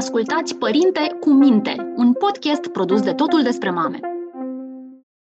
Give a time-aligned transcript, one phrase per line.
[0.00, 4.00] Ascultați Părinte cu Minte, un podcast produs de Totul despre Mame.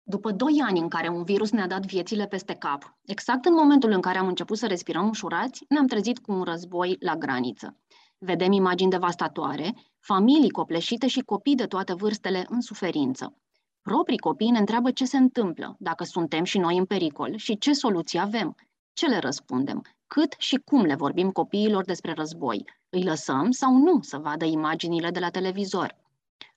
[0.04, 3.92] După doi ani în care un virus ne-a dat viețile peste cap, exact în momentul
[3.92, 7.78] în care am început să respirăm ușurați, ne-am trezit cu un război la graniță.
[8.18, 13.38] Vedem imagini devastatoare, familii copleșite și copii de toate vârstele în suferință.
[13.82, 17.74] Proprii copii ne întreabă ce se întâmplă, dacă suntem și noi în pericol și ce
[17.74, 18.56] soluții avem.
[18.94, 19.82] Ce le răspundem?
[20.08, 22.66] Cât și cum le vorbim copiilor despre război?
[22.90, 25.96] Îi lăsăm sau nu să vadă imaginile de la televizor?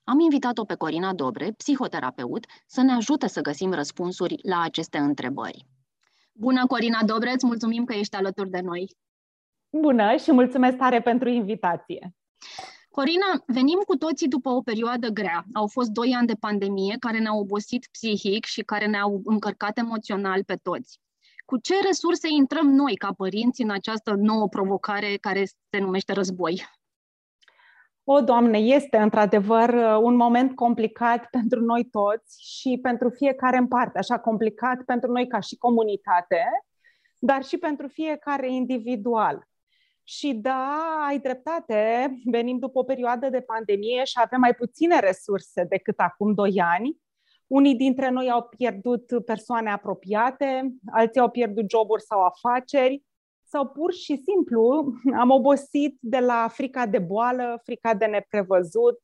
[0.03, 5.65] Am invitat-o pe Corina Dobre, psihoterapeut, să ne ajute să găsim răspunsuri la aceste întrebări.
[6.33, 8.95] Bună, Corina Dobre, îți mulțumim că ești alături de noi.
[9.69, 12.15] Bună și mulțumesc tare pentru invitație.
[12.89, 15.45] Corina, venim cu toții după o perioadă grea.
[15.53, 20.43] Au fost doi ani de pandemie care ne-au obosit psihic și care ne-au încărcat emoțional
[20.43, 20.99] pe toți
[21.45, 26.65] cu ce resurse intrăm noi ca părinți în această nouă provocare care se numește război?
[28.03, 33.67] O, Doamne, este într-adevăr uh, un moment complicat pentru noi toți și pentru fiecare în
[33.67, 36.43] parte, așa complicat pentru noi ca și comunitate,
[37.19, 39.49] dar și pentru fiecare individual.
[40.03, 40.77] Și da,
[41.07, 46.33] ai dreptate, venim după o perioadă de pandemie și avem mai puține resurse decât acum
[46.33, 46.97] doi ani,
[47.51, 53.03] unii dintre noi au pierdut persoane apropiate, alții au pierdut joburi sau afaceri,
[53.43, 58.99] sau pur și simplu am obosit de la frica de boală, frica de neprevăzut,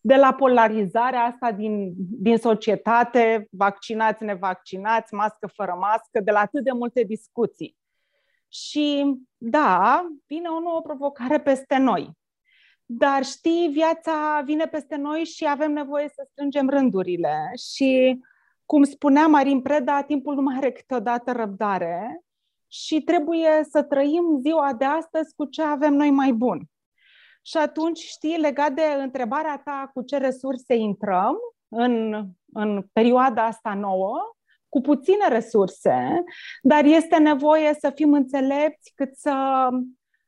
[0.00, 6.64] de la polarizarea asta din, din societate, vaccinați, nevaccinați, mască fără mască, de la atât
[6.64, 7.76] de multe discuții.
[8.48, 12.10] Și da, vine o nouă provocare peste noi.
[12.98, 17.50] Dar știi, viața vine peste noi și avem nevoie să strângem rândurile.
[17.74, 18.20] Și,
[18.66, 22.24] cum spunea Marin Preda, timpul nu mai are câteodată răbdare
[22.66, 26.60] și trebuie să trăim ziua de astăzi cu ce avem noi mai bun.
[27.42, 31.36] Și atunci, știi, legat de întrebarea ta cu ce resurse intrăm
[31.68, 34.18] în, în perioada asta nouă,
[34.68, 36.24] cu puține resurse,
[36.62, 39.68] dar este nevoie să fim înțelepți cât să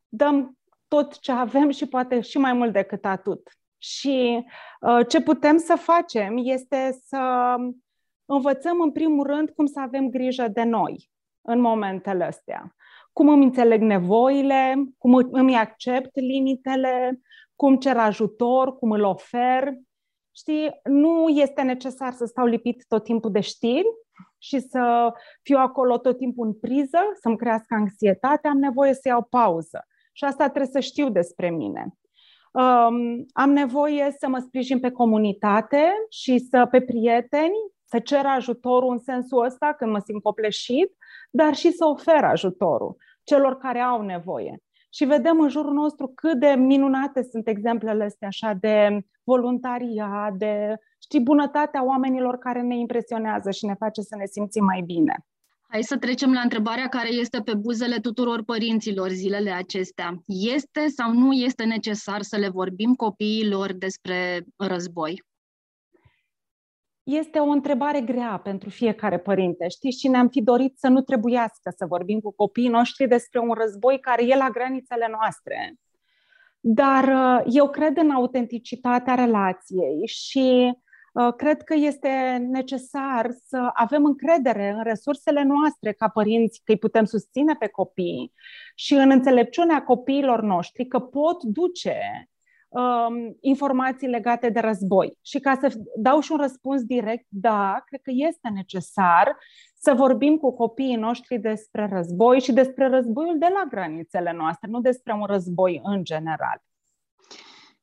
[0.09, 0.59] dăm
[0.94, 3.49] tot ce avem și poate și mai mult decât atât.
[3.78, 4.44] Și
[4.81, 7.55] uh, ce putem să facem este să
[8.25, 11.10] învățăm în primul rând cum să avem grijă de noi
[11.41, 12.75] în momentele astea.
[13.12, 17.21] Cum îmi înțeleg nevoile, cum îmi accept limitele,
[17.56, 19.75] cum cer ajutor, cum îl ofer.
[20.37, 23.87] Știi, nu este necesar să stau lipit tot timpul de știri
[24.38, 25.12] și să
[25.43, 30.25] fiu acolo tot timpul în priză, să-mi crească anxietate, am nevoie să iau pauză și
[30.25, 31.94] asta trebuie să știu despre mine.
[32.52, 37.54] Um, am nevoie să mă sprijin pe comunitate și să pe prieteni,
[37.84, 40.97] să cer ajutorul în sensul ăsta când mă simt copleșit,
[41.30, 44.62] dar și să ofer ajutorul celor care au nevoie.
[44.91, 50.75] Și vedem în jurul nostru cât de minunate sunt exemplele astea așa de voluntaria, de
[51.02, 55.26] știi, bunătatea oamenilor care ne impresionează și ne face să ne simțim mai bine.
[55.75, 60.23] Hai să trecem la întrebarea care este pe buzele tuturor părinților zilele acestea.
[60.27, 65.23] Este sau nu este necesar să le vorbim copiilor despre război?
[67.03, 71.73] Este o întrebare grea pentru fiecare părinte, știți, și ne-am fi dorit să nu trebuiască
[71.77, 75.75] să vorbim cu copiii noștri despre un război care e la granițele noastre.
[76.61, 80.81] Dar uh, eu cred în autenticitatea relației și Uh,
[81.36, 87.04] cred că este necesar să avem încredere în resursele noastre ca părinți, că îi putem
[87.04, 88.32] susține pe copii
[88.75, 91.98] și în înțelepciunea copiilor noștri că pot duce
[92.69, 95.19] um, informații legate de război.
[95.22, 99.36] Și ca să dau și un răspuns direct, da, cred că este necesar
[99.75, 104.81] să vorbim cu copiii noștri despre război și despre războiul de la granițele noastre, nu
[104.81, 106.62] despre un război în general.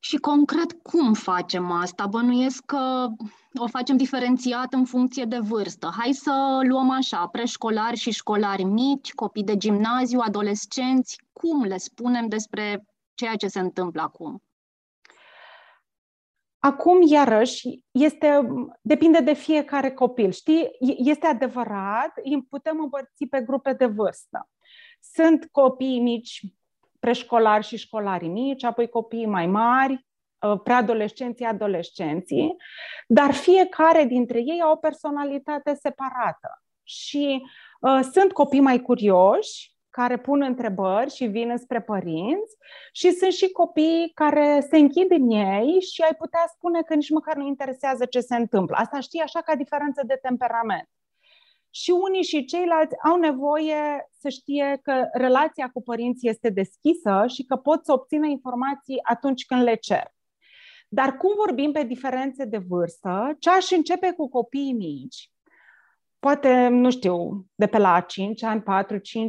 [0.04, 2.06] Și concret, cum facem asta?
[2.08, 3.08] Bănuiesc că
[3.54, 5.94] o facem diferențiat în funcție de vârstă.
[5.98, 11.22] Hai să luăm așa, preșcolari și școlari mici, copii de gimnaziu, adolescenți.
[11.32, 14.44] Cum le spunem despre ceea ce se întâmplă acum?
[16.60, 18.48] Acum, iarăși, este,
[18.82, 20.32] depinde de fiecare copil.
[20.32, 24.50] Știi, este adevărat, îi putem împărți pe grupe de vârstă.
[25.00, 26.42] Sunt copii mici
[27.02, 32.56] preșcolari și școlari mici, apoi copiii mai mari, uh, preadolescenții, adolescenții,
[33.08, 36.64] dar fiecare dintre ei au o personalitate separată.
[36.84, 37.42] Și
[37.80, 42.56] uh, sunt copii mai curioși, care pun întrebări și vin spre părinți
[42.92, 47.10] și sunt și copii care se închid în ei și ai putea spune că nici
[47.10, 48.76] măcar nu interesează ce se întâmplă.
[48.76, 50.90] Asta știi așa ca diferență de temperament
[51.72, 57.44] și unii și ceilalți au nevoie să știe că relația cu părinții este deschisă și
[57.44, 60.14] că pot să obțină informații atunci când le cer.
[60.88, 65.32] Dar cum vorbim pe diferențe de vârstă, ce aș începe cu copiii mici,
[66.20, 68.64] poate, nu știu, de pe la 5 ani, 4-5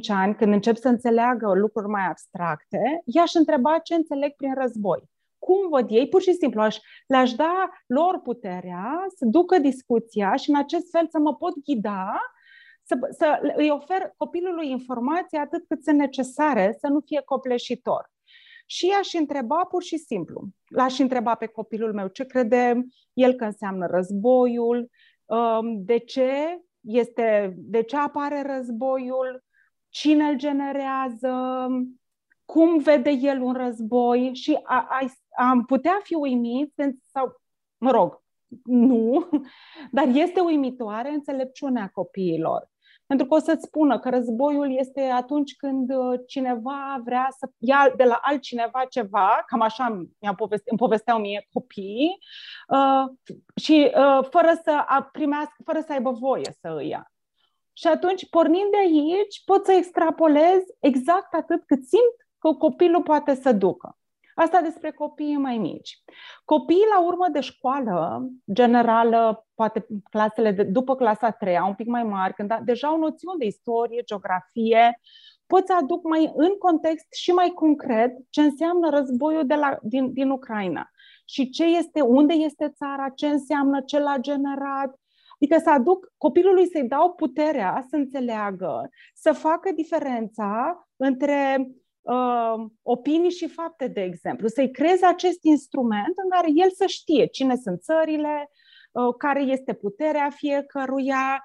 [0.09, 5.11] ani, când încep să înțeleagă lucruri mai abstracte, i-aș întreba ce înțeleg prin război.
[5.45, 6.09] Cum văd ei?
[6.09, 11.09] Pur și simplu aș, le-aș da lor puterea să ducă discuția și în acest fel
[11.11, 12.21] să mă pot ghida
[12.83, 18.11] să, să îi ofer copilului informații atât cât sunt necesare, să nu fie copleșitor.
[18.67, 23.45] Și aș întreba pur și simplu, l-aș întreba pe copilul meu ce crede el că
[23.45, 24.91] înseamnă războiul,
[25.25, 29.45] um, de ce este, de ce apare războiul,
[29.89, 31.67] cine îl generează,
[32.45, 34.99] cum vede el un război și a, a,
[35.37, 36.73] am putea fi uimit
[37.13, 37.41] sau,
[37.79, 38.23] mă rog,
[38.65, 39.29] nu,
[39.97, 42.71] dar este uimitoare înțelepciunea copiilor.
[43.07, 47.93] Pentru că o să-ți spună că războiul este atunci când uh, cineva vrea să ia
[47.97, 52.19] de la altcineva ceva, cam așa mi-a poveste, îmi povesteau mie copiii,
[52.69, 57.13] uh, și uh, fără să primească, fără să aibă voie să îi ia.
[57.73, 63.35] Și atunci, pornind de aici, pot să extrapolez exact atât cât simt că copilul poate
[63.35, 63.97] să ducă.
[64.43, 66.03] Asta despre copiii mai mici.
[66.45, 72.03] Copiii la urmă de școală generală, poate clasele de, după clasa 3, un pic mai
[72.03, 75.01] mari, când deja au noțiuni de istorie, geografie,
[75.47, 80.13] pot să aduc mai în context și mai concret ce înseamnă războiul de la, din,
[80.13, 80.91] din Ucraina
[81.25, 84.97] și ce este, unde este țara, ce înseamnă, ce l-a generat,
[85.43, 91.69] Adică să aduc copilului să-i dau puterea să înțeleagă, să facă diferența între
[92.03, 97.27] uh, opinii și fapte, de exemplu, să-i creeze acest instrument în care el să știe
[97.27, 98.51] cine sunt țările,
[98.93, 101.43] uh, care este puterea fiecăruia,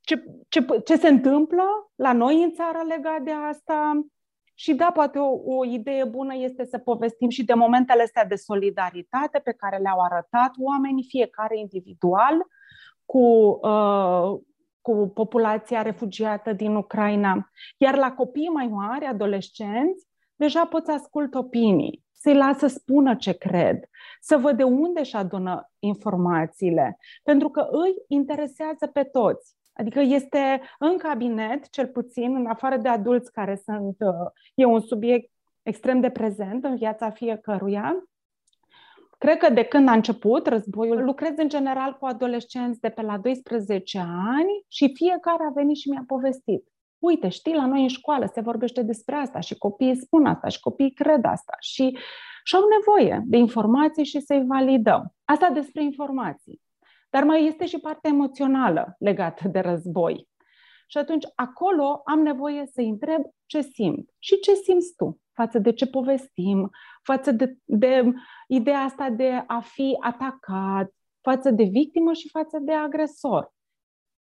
[0.00, 1.64] ce, ce, ce se întâmplă
[1.94, 4.06] la noi în țară legat de asta.
[4.54, 8.34] Și da, poate o, o idee bună este să povestim și de momentele astea de
[8.34, 12.46] solidaritate pe care le-au arătat oamenii, fiecare individual,
[13.04, 13.18] cu,
[13.62, 14.40] uh,
[14.88, 17.50] cu populația refugiată din Ucraina.
[17.76, 20.06] Iar la copii mai mari, adolescenți,
[20.36, 23.84] deja pot să ascult opinii, să-i las să spună ce cred,
[24.20, 29.56] să văd de unde își adună informațiile, pentru că îi interesează pe toți.
[29.72, 34.80] Adică este în cabinet, cel puțin, în afară de adulți care sunt, uh, e un
[34.80, 35.30] subiect
[35.62, 38.08] extrem de prezent în viața fiecăruia,
[39.18, 43.18] Cred că de când a început războiul, lucrez în general cu adolescenți de pe la
[43.18, 43.98] 12
[44.38, 46.68] ani și fiecare a venit și mi-a povestit.
[46.98, 50.60] Uite, știi, la noi în școală se vorbește despre asta și copiii spun asta și
[50.60, 51.98] copiii cred asta și,
[52.44, 55.14] și au nevoie de informații și să-i validăm.
[55.24, 56.60] Asta despre informații.
[57.10, 60.28] Dar mai este și partea emoțională legată de război.
[60.90, 65.72] Și atunci acolo am nevoie să întreb ce simt și ce simți tu față de
[65.72, 66.70] ce povestim,
[67.02, 68.12] față de, de
[68.48, 73.52] ideea asta de a fi atacat, față de victimă și față de agresor.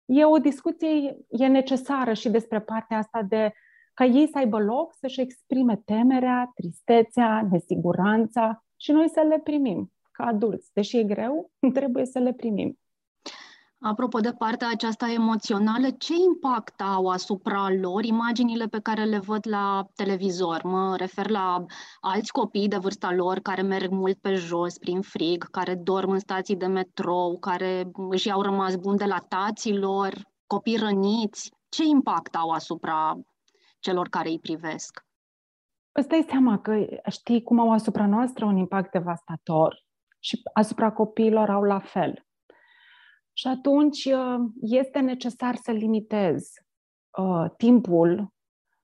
[0.04, 3.52] E o discuție, e necesară și despre partea asta de
[3.94, 9.92] ca ei să aibă loc să-și exprime temerea, tristețea, nesiguranța și noi să le primim
[10.10, 10.70] ca adulți.
[10.72, 12.78] Deși e greu, trebuie să le primim.
[13.80, 19.48] Apropo de partea aceasta emoțională, ce impact au asupra lor imaginile pe care le văd
[19.48, 20.62] la televizor?
[20.62, 21.64] Mă refer la
[22.00, 26.18] alți copii de vârsta lor care merg mult pe jos prin frig, care dorm în
[26.18, 30.12] stații de metrou, care își au rămas buni de la tații lor,
[30.46, 31.52] copii răniți.
[31.68, 33.18] Ce impact au asupra
[33.78, 35.04] celor care îi privesc?
[35.92, 39.84] Îți dai seama că știi cum au asupra noastră un impact devastator
[40.18, 42.25] și asupra copiilor au la fel.
[43.38, 46.52] Și atunci uh, este necesar să limitez
[47.18, 48.34] uh, timpul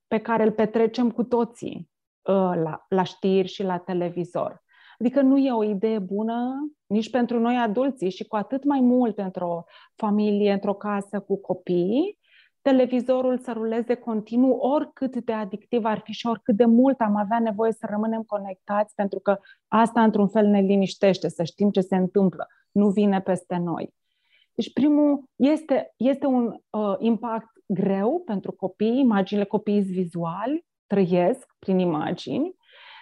[0.07, 1.91] pe care îl petrecem cu toții
[2.23, 4.63] uh, la, la știri și la televizor.
[4.99, 9.19] Adică nu e o idee bună nici pentru noi adulții și cu atât mai mult
[9.19, 12.19] într-o familie, într-o casă cu copii,
[12.61, 17.39] televizorul să ruleze continuu, oricât de adictiv ar fi și oricât de mult am avea
[17.39, 21.97] nevoie să rămânem conectați, pentru că asta într-un fel ne liniștește, să știm ce se
[21.97, 23.95] întâmplă, nu vine peste noi.
[24.55, 31.79] Deci primul este, este un uh, impact greu pentru copii, imaginile copiii vizuali, trăiesc prin
[31.79, 32.57] imagini,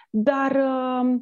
[0.09, 1.19] dar uh,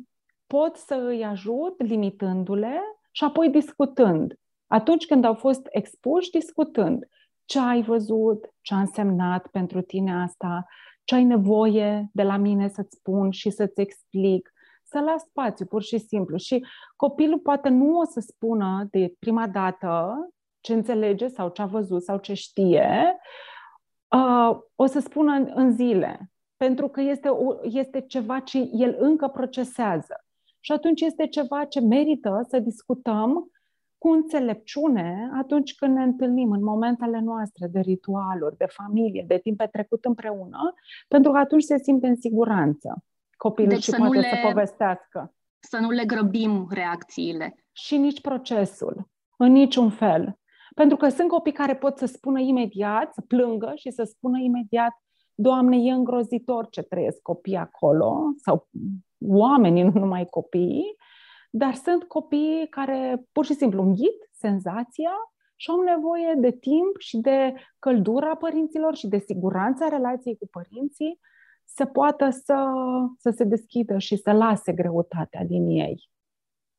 [0.48, 2.80] pot să îi ajut limitându-le
[3.12, 4.34] și apoi discutând.
[4.68, 7.08] Atunci când au fost expuși, discutând
[7.46, 10.66] ce ai văzut, ce a însemnat pentru tine asta,
[11.04, 14.54] ce ai nevoie de la mine să-ți spun și să-ți explic,
[14.89, 16.38] să las spațiu, pur și simplu.
[16.38, 16.65] Și
[16.96, 20.15] copilul poate nu o să spună de prima dată
[20.60, 23.17] ce înțelege sau ce a văzut sau ce știe,
[24.15, 28.96] uh, o să spună în, în zile, pentru că este, o, este ceva ce el
[29.00, 30.24] încă procesează.
[30.46, 33.51] Și Și atunci este ceva ce merită să discutăm
[33.98, 39.58] cu înțelepciune atunci când ne întâlnim în momentele noastre de ritualuri, de familie, de timp
[39.58, 40.74] petrecut împreună,
[41.08, 43.03] pentru că atunci se simte în siguranță
[43.39, 45.34] copilul deci și poate le, să povestească.
[45.60, 47.55] Să nu le grăbim reacțiile.
[47.72, 50.39] Și nici procesul, în niciun fel.
[50.75, 54.93] Pentru că sunt copii care pot să spună imediat, să plângă și să spună imediat
[55.41, 58.67] Doamne, e îngrozitor ce trăiesc copiii acolo, sau
[59.27, 60.96] oamenii, nu numai copiii,
[61.50, 65.12] dar sunt copii care pur și simplu înghit senzația
[65.55, 71.19] și au nevoie de timp și de căldura părinților și de siguranța relației cu părinții
[71.76, 72.72] să poată să,
[73.18, 76.10] să se deschidă și să lase greutatea din ei.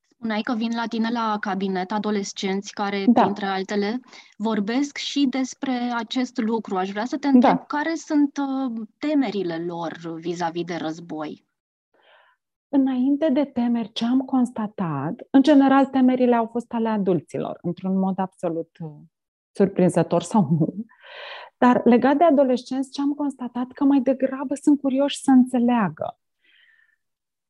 [0.09, 3.23] Spuneai că vin la tine la cabinet adolescenți care, da.
[3.23, 4.00] printre altele,
[4.37, 6.76] vorbesc și despre acest lucru.
[6.76, 7.64] Aș vrea să te întreb da.
[7.64, 11.49] care sunt uh, temerile lor vis-a-vis de război.
[12.68, 18.18] Înainte de temeri, ce am constatat, în general temerile au fost ale adulților, într-un mod
[18.18, 18.90] absolut uh,
[19.52, 20.75] surprinzător sau nu,
[21.60, 26.20] dar legat de adolescenți, ce am constatat că mai degrabă sunt curioși să înțeleagă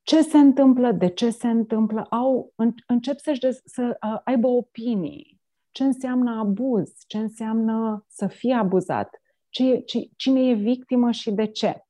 [0.02, 2.52] ce se întâmplă, de ce se întâmplă, au,
[2.86, 5.40] încep să-și de, să uh, aibă opinii,
[5.70, 11.44] ce înseamnă abuz, ce înseamnă să fie abuzat, ce, ce, cine e victimă și de
[11.44, 11.84] ce.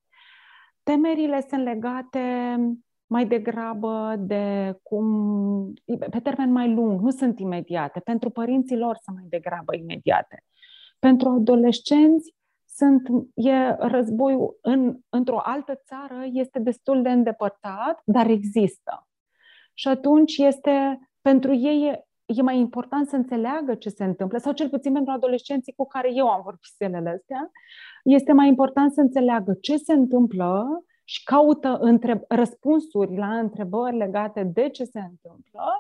[0.82, 2.56] Temerile sunt legate
[3.06, 5.72] mai degrabă de cum,
[6.10, 8.00] pe termen mai lung, nu sunt imediate.
[8.00, 10.44] Pentru părinții lor sunt mai degrabă imediate.
[11.00, 12.35] Pentru adolescenți,
[12.66, 19.09] sunt, e războiul în, într-o altă țară este destul de îndepărtat, dar există.
[19.75, 24.52] Și atunci este, pentru ei e, e mai important să înțeleagă ce se întâmplă, sau
[24.52, 27.50] cel puțin pentru adolescenții cu care eu am vorbit zilele astea,
[28.04, 34.42] este mai important să înțeleagă ce se întâmplă și caută întreb- răspunsuri la întrebări legate
[34.42, 35.79] de ce se întâmplă,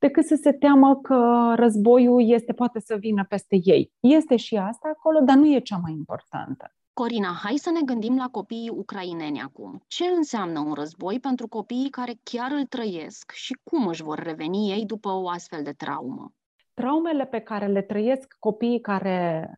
[0.00, 3.92] decât să se teamă că războiul este poate să vină peste ei.
[4.00, 6.74] Este și asta acolo, dar nu e cea mai importantă.
[6.92, 9.82] Corina, hai să ne gândim la copiii ucraineni acum.
[9.86, 14.70] Ce înseamnă un război pentru copiii care chiar îl trăiesc și cum își vor reveni
[14.70, 16.32] ei după o astfel de traumă?
[16.74, 19.50] Traumele pe care le trăiesc copiii care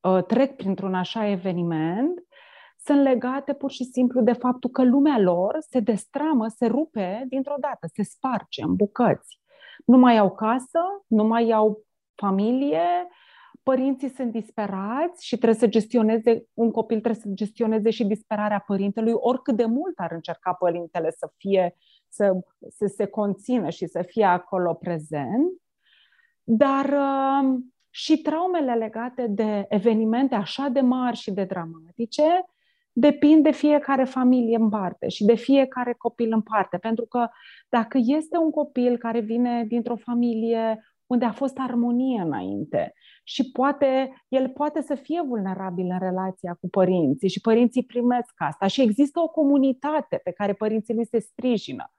[0.00, 2.24] uh, trec printr-un așa eveniment
[2.84, 7.56] sunt legate pur și simplu de faptul că lumea lor se destramă, se rupe dintr-o
[7.60, 9.39] dată, se sparge în bucăți.
[9.84, 11.84] Nu mai au casă, nu mai au
[12.14, 13.08] familie,
[13.62, 19.12] părinții sunt disperați și trebuie să gestioneze, un copil trebuie să gestioneze și disperarea părintelui,
[19.14, 21.76] oricât de mult ar încerca părintele să fie,
[22.08, 22.32] să,
[22.68, 25.52] să se conțină și să fie acolo prezent.
[26.42, 27.58] Dar uh,
[27.90, 32.44] și traumele legate de evenimente așa de mari și de dramatice
[32.92, 36.76] depind de fiecare familie în parte și de fiecare copil în parte.
[36.76, 37.28] Pentru că
[37.68, 42.92] dacă este un copil care vine dintr-o familie unde a fost armonie înainte
[43.24, 48.66] și poate, el poate să fie vulnerabil în relația cu părinții și părinții primesc asta
[48.66, 51.92] și există o comunitate pe care părinții lui se sprijină.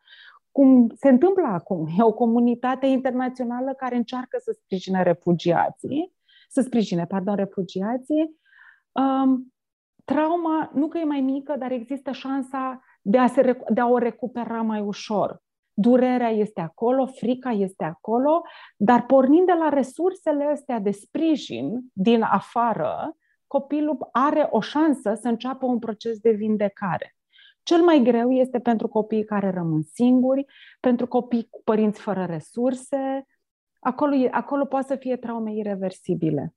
[0.51, 6.13] Cum se întâmplă acum, e o comunitate internațională care încearcă să sprijine refugiații,
[6.49, 8.39] să sprijine, pardon, refugiații.
[8.91, 9.53] Um,
[10.11, 13.97] trauma nu că e mai mică, dar există șansa de a, se, de a o
[13.97, 15.41] recupera mai ușor.
[15.73, 18.41] Durerea este acolo, frica este acolo,
[18.77, 23.15] dar pornind de la resursele astea de sprijin din afară,
[23.47, 27.15] copilul are o șansă să înceapă un proces de vindecare.
[27.63, 30.45] Cel mai greu este pentru copiii care rămân singuri,
[30.79, 33.25] pentru copii cu părinți fără resurse.
[33.79, 36.53] Acolo, acolo poate să fie traume irreversibile.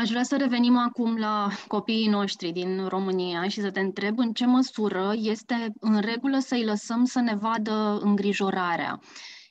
[0.00, 4.32] Aș vrea să revenim acum la copiii noștri din România și să te întreb în
[4.32, 9.00] ce măsură este în regulă să-i lăsăm să ne vadă îngrijorarea.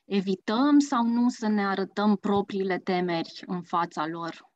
[0.04, 4.50] Evităm sau nu să ne arătăm propriile temeri în fața lor?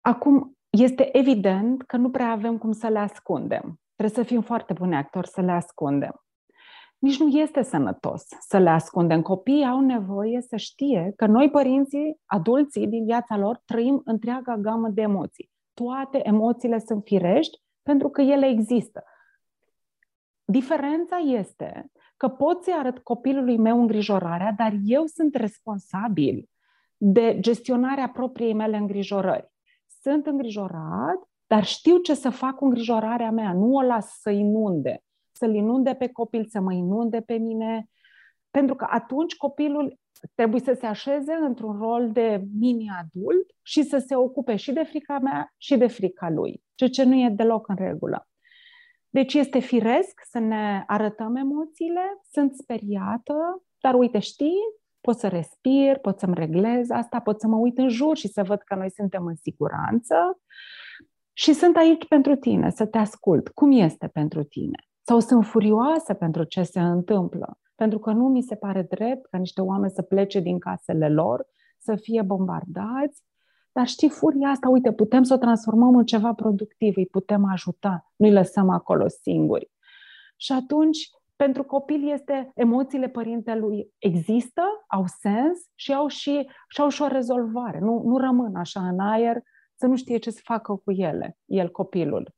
[0.00, 3.80] Acum, este evident că nu prea avem cum să le ascundem.
[3.94, 6.22] Trebuie să fim foarte buni actori să le ascundem
[6.98, 9.22] nici nu este sănătos să le ascundem.
[9.22, 14.88] Copiii au nevoie să știe că noi, părinții, adulții din viața lor, trăim întreaga gamă
[14.88, 15.50] de emoții.
[15.74, 19.04] Toate emoțiile sunt firești pentru că ele există.
[20.44, 26.48] Diferența este că pot să arăt copilului meu îngrijorarea, dar eu sunt responsabil
[26.96, 29.52] de gestionarea propriei mele îngrijorări.
[30.00, 35.02] Sunt îngrijorat, dar știu ce să fac cu îngrijorarea mea, nu o las să inunde
[35.38, 37.88] să-l inunde pe copil, să mă inunde pe mine,
[38.50, 39.98] pentru că atunci copilul
[40.34, 45.18] trebuie să se așeze într-un rol de mini-adult și să se ocupe și de frica
[45.18, 48.28] mea și de frica lui, ceea ce nu e deloc în regulă.
[49.08, 54.58] Deci este firesc să ne arătăm emoțiile, sunt speriată, dar uite, știi,
[55.00, 58.42] pot să respir, pot să-mi reglez asta, pot să mă uit în jur și să
[58.42, 60.40] văd că noi suntem în siguranță
[61.32, 63.48] și sunt aici pentru tine, să te ascult.
[63.48, 64.87] Cum este pentru tine?
[65.08, 69.38] Sau sunt furioasă pentru ce se întâmplă, pentru că nu mi se pare drept ca
[69.38, 71.46] niște oameni să plece din casele lor,
[71.78, 73.22] să fie bombardați,
[73.72, 78.12] dar știi, furia asta, uite, putem să o transformăm în ceva productiv, îi putem ajuta,
[78.16, 79.70] nu-i lăsăm acolo singuri.
[80.36, 86.88] Și atunci, pentru copil este, emoțiile părintelui există, au sens și au și, și, au
[86.88, 87.78] și o rezolvare.
[87.78, 89.42] Nu, nu rămân așa în aer
[89.74, 92.36] să nu știe ce să facă cu ele, el, copilul.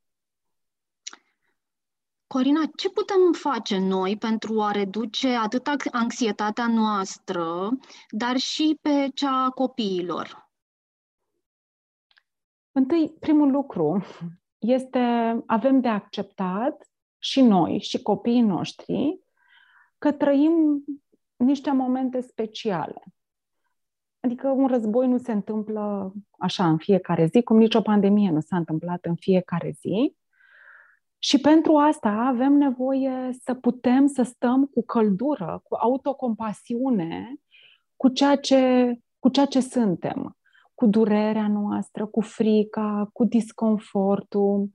[2.32, 7.70] Corina, ce putem face noi pentru a reduce atât anxietatea noastră,
[8.10, 10.50] dar și pe cea a copiilor?
[12.72, 14.04] Întâi, primul lucru
[14.58, 14.98] este,
[15.46, 19.20] avem de acceptat și noi și copiii noștri
[19.98, 20.84] că trăim
[21.36, 23.02] niște momente speciale.
[24.20, 28.56] Adică un război nu se întâmplă așa în fiecare zi, cum nicio pandemie nu s-a
[28.56, 30.18] întâmplat în fiecare zi.
[31.22, 37.34] Și pentru asta avem nevoie să putem să stăm cu căldură, cu autocompasiune,
[37.96, 40.34] cu ceea ce, cu ceea ce suntem
[40.80, 44.70] cu durerea noastră, cu frica, cu disconfortul.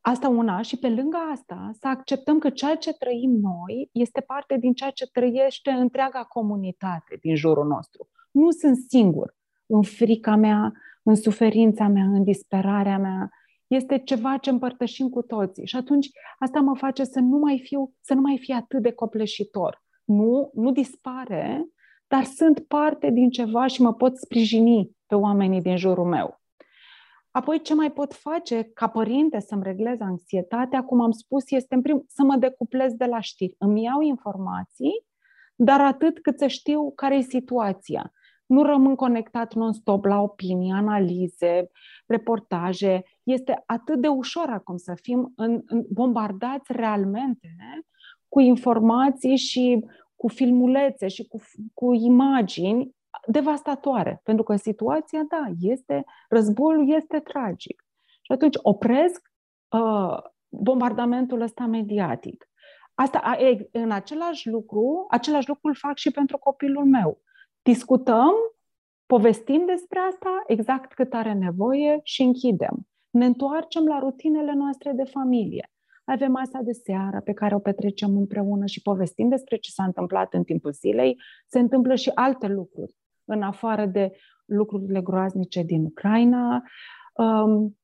[0.00, 4.56] Asta una și pe lângă asta să acceptăm că ceea ce trăim noi este parte
[4.56, 8.08] din ceea ce trăiește întreaga comunitate din jurul nostru.
[8.30, 9.34] Nu sunt singur
[9.66, 10.72] în frica mea,
[11.02, 13.30] în suferința mea, în disperarea mea.
[13.68, 15.66] Este ceva ce împărtășim cu toții.
[15.66, 18.92] Și atunci asta mă face să nu mai fiu, să nu mai fie atât de
[18.92, 19.82] copleșitor.
[20.04, 21.68] Nu, nu dispare,
[22.06, 26.40] dar sunt parte din ceva și mă pot sprijini pe oamenii din jurul meu.
[27.30, 31.82] Apoi, ce mai pot face ca părinte să-mi reglez anxietatea, cum am spus, este în
[31.82, 33.54] prim să mă decuplez de la știri.
[33.58, 35.06] Îmi iau informații,
[35.54, 38.12] dar atât cât să știu care e situația.
[38.48, 41.70] Nu rămân conectat non-stop la opinii, analize,
[42.06, 43.02] reportaje.
[43.22, 47.56] Este atât de ușor acum să fim în, în bombardați realmente
[48.28, 49.84] cu informații și
[50.16, 51.40] cu filmulețe și cu,
[51.74, 57.84] cu imagini devastatoare, pentru că situația, da, este, războiul este tragic.
[58.22, 59.32] Și atunci opresc
[59.70, 62.48] uh, bombardamentul ăsta mediatic.
[62.94, 63.36] Asta,
[63.72, 67.20] în același lucru, același lucru îl fac și pentru copilul meu.
[67.62, 68.32] Discutăm,
[69.06, 72.88] povestim despre asta exact cât are nevoie și închidem.
[73.10, 75.70] Ne întoarcem la rutinele noastre de familie.
[76.04, 80.34] Avem masa de seară pe care o petrecem împreună și povestim despre ce s-a întâmplat
[80.34, 81.20] în timpul zilei.
[81.46, 84.12] Se întâmplă și alte lucruri în afară de
[84.44, 86.62] lucrurile groaznice din Ucraina.
[87.14, 87.78] Um,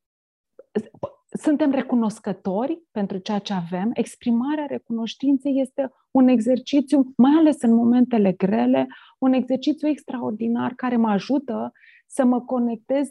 [1.38, 3.90] suntem recunoscători pentru ceea ce avem.
[3.92, 8.86] Exprimarea recunoștinței este un exercițiu, mai ales în momentele grele,
[9.18, 11.72] un exercițiu extraordinar care mă ajută
[12.06, 13.08] să mă conectez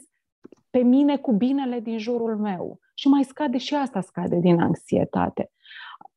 [0.70, 2.78] pe mine cu binele din jurul meu.
[2.94, 5.50] Și mai scade și asta scade din anxietate.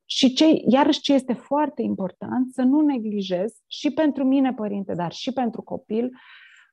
[0.06, 5.12] Și ce, iarăși ce este foarte important, să nu neglijez și pentru mine, părinte, dar
[5.12, 6.12] și pentru copil,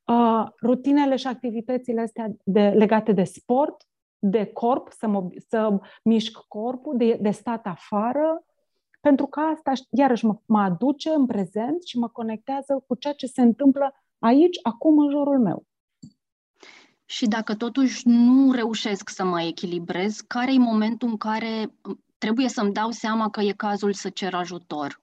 [0.06, 3.76] uh, rutinele și activitățile astea de, legate de sport,
[4.26, 8.44] de corp, să, mă, să mișc corpul, de, de stat afară,
[9.00, 13.26] pentru că asta, iarăși, mă, mă aduce în prezent și mă conectează cu ceea ce
[13.26, 15.66] se întâmplă aici, acum, în jurul meu.
[17.04, 21.74] Și dacă totuși nu reușesc să mă echilibrez, care e momentul în care
[22.18, 25.02] trebuie să-mi dau seama că e cazul să cer ajutor?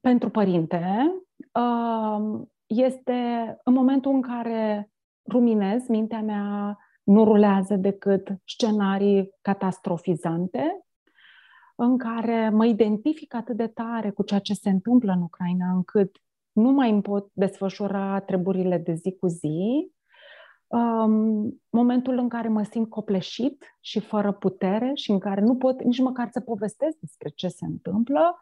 [0.00, 1.12] Pentru părinte,
[1.52, 3.14] um, este
[3.64, 4.93] în momentul în care
[5.30, 10.84] ruminez, mintea mea nu rulează decât scenarii catastrofizante,
[11.76, 16.16] în care mă identific atât de tare cu ceea ce se întâmplă în Ucraina, încât
[16.52, 19.92] nu mai îmi pot desfășura treburile de zi cu zi
[20.66, 25.82] um, momentul în care mă simt copleșit și fără putere și în care nu pot
[25.82, 28.38] nici măcar să povestesc despre ce se întâmplă,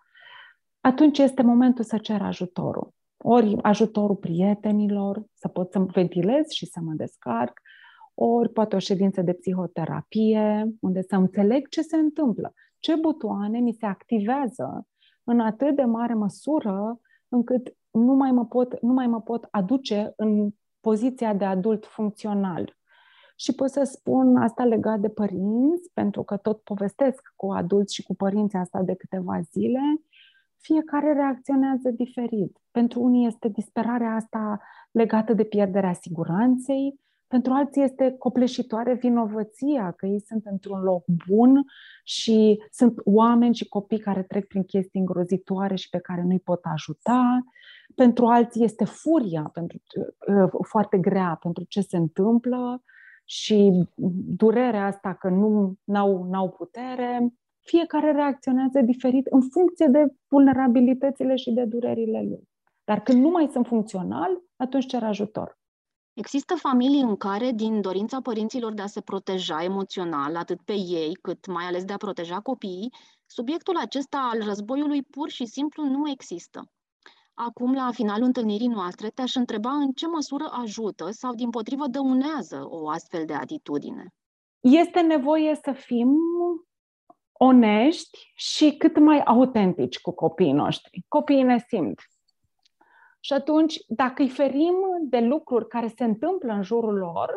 [0.81, 2.95] atunci este momentul să cer ajutorul.
[3.25, 7.61] Ori ajutorul prietenilor, să pot să ventilez și să mă descarc,
[8.15, 13.73] ori poate o ședință de psihoterapie, unde să înțeleg ce se întâmplă, ce butoane mi
[13.73, 14.87] se activează
[15.25, 20.13] în atât de mare măsură încât nu mai mă pot, nu mai mă pot aduce
[20.17, 22.77] în poziția de adult funcțional.
[23.37, 28.03] Și pot să spun asta legat de părinți, pentru că tot povestesc cu adulți și
[28.03, 29.81] cu părinții asta de câteva zile,
[30.63, 32.59] fiecare reacționează diferit.
[32.71, 37.01] Pentru unii este disperarea asta legată de pierderea siguranței,
[37.33, 41.63] pentru alții este copleșitoare vinovăția că ei sunt într-un loc bun
[42.05, 46.61] și sunt oameni și copii care trec prin chestii îngrozitoare și pe care nu-i pot
[46.63, 47.45] ajuta.
[47.95, 49.79] Pentru alții este furia pentru,
[50.29, 52.83] uh, foarte grea pentru ce se întâmplă
[53.25, 53.89] și
[54.37, 57.35] durerea asta că nu au n-au putere.
[57.65, 62.49] Fiecare reacționează diferit în funcție de vulnerabilitățile și de durerile lui.
[62.85, 65.61] Dar când nu mai sunt funcțional, atunci cer ajutor.
[66.15, 71.19] Există familii în care, din dorința părinților de a se proteja emoțional, atât pe ei,
[71.21, 72.93] cât mai ales de a proteja copiii,
[73.27, 76.65] subiectul acesta al războiului pur și simplu nu există.
[77.35, 82.65] Acum, la finalul întâlnirii noastre, te-aș întreba în ce măsură ajută sau, din potrivă, dăunează
[82.69, 84.15] o astfel de atitudine.
[84.61, 86.17] Este nevoie să fim
[87.45, 91.05] onești și cât mai autentici cu copiii noștri.
[91.09, 92.01] Copiii ne simt.
[93.21, 97.31] Și atunci, dacă îi ferim de lucruri care se întâmplă în jurul lor,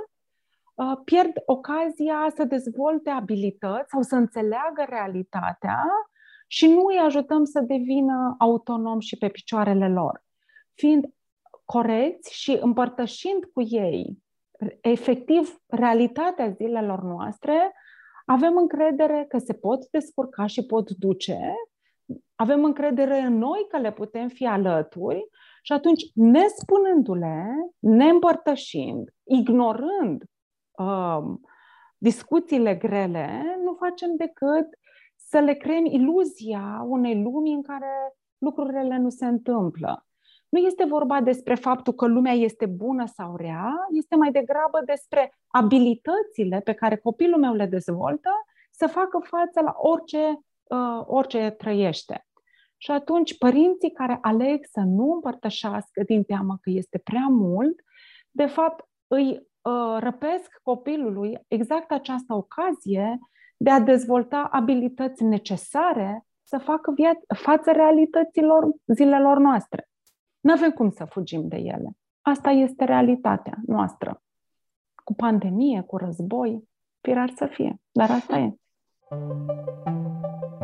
[0.75, 5.83] uh, pierd ocazia să dezvolte abilități sau să înțeleagă realitatea
[6.47, 10.23] și nu îi ajutăm să devină autonom și pe picioarele lor.
[10.73, 11.05] Fiind
[11.65, 14.23] coreți și împărtășind cu ei
[14.81, 17.73] efectiv realitatea zilelor noastre,
[18.25, 21.53] avem încredere că se pot descurca și pot duce,
[22.35, 25.29] avem încredere în noi că le putem fi alături
[25.63, 27.45] și atunci, nespunându-le,
[27.79, 30.23] ne împărtășind, ignorând
[30.71, 31.23] uh,
[31.97, 34.67] discuțiile grele, nu facem decât
[35.15, 40.05] să le creăm iluzia unei lumi în care lucrurile nu se întâmplă.
[40.55, 45.37] Nu este vorba despre faptul că lumea este bună sau rea, este mai degrabă despre
[45.47, 48.29] abilitățile pe care copilul meu le dezvoltă
[48.71, 52.25] să facă față la orice, uh, orice trăiește.
[52.77, 57.79] Și atunci părinții care aleg să nu împărtășească din teamă că este prea mult,
[58.31, 63.19] de fapt îi uh, răpesc copilului exact această ocazie
[63.57, 69.89] de a dezvolta abilități necesare să facă via- față realităților zilelor noastre.
[70.45, 71.97] Nu avem cum să fugim de ele.
[72.21, 74.21] Asta este realitatea noastră.
[75.03, 76.69] Cu pandemie, cu război,
[77.01, 78.55] firar să fie, dar asta e.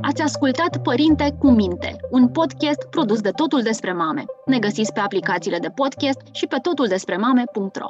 [0.01, 4.23] Ați ascultat Părinte cu Minte, un podcast produs de Totul Despre Mame.
[4.45, 7.89] Ne găsiți pe aplicațiile de podcast și pe totuldespremame.ro.